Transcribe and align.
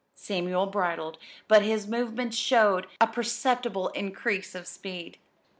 Samuel 0.15 0.65
bridled, 0.65 1.19
but 1.47 1.61
his 1.61 1.85
movements 1.85 2.35
showed 2.35 2.87
a 2.99 3.05
perceptible 3.05 3.89
increase 3.89 4.55
of 4.55 4.65
speed. 4.65 5.19